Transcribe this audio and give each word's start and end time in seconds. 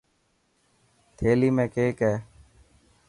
ٿيلي 1.17 1.49
۾ 1.59 1.65
ڪيڪ 1.75 1.97
هي. 2.07 2.15